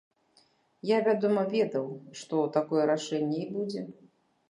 Я, 0.91 0.97
вядома, 1.09 1.45
ведаў, 1.53 1.87
што 2.23 2.43
такое 2.59 2.83
рашэнне 2.95 3.37
і 3.45 3.51
будзе. 3.55 3.89